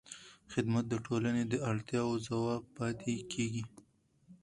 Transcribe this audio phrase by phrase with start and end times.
[0.53, 3.63] خدمت د ټولنې د اړتیاوو ځواب پاتې کېږي.